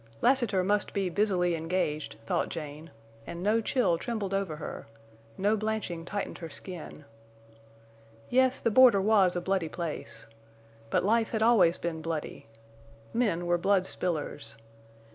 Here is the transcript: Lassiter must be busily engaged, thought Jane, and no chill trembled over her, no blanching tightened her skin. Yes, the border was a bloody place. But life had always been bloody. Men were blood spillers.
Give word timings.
Lassiter 0.19 0.63
must 0.63 0.93
be 0.93 1.09
busily 1.09 1.53
engaged, 1.53 2.15
thought 2.25 2.49
Jane, 2.49 2.89
and 3.27 3.43
no 3.43 3.61
chill 3.61 3.99
trembled 3.99 4.33
over 4.33 4.55
her, 4.55 4.87
no 5.37 5.55
blanching 5.55 6.05
tightened 6.05 6.39
her 6.39 6.49
skin. 6.49 7.05
Yes, 8.27 8.59
the 8.59 8.71
border 8.71 8.99
was 8.99 9.35
a 9.35 9.41
bloody 9.41 9.69
place. 9.69 10.25
But 10.89 11.03
life 11.03 11.29
had 11.29 11.43
always 11.43 11.77
been 11.77 12.01
bloody. 12.01 12.47
Men 13.13 13.45
were 13.45 13.59
blood 13.59 13.85
spillers. 13.85 14.57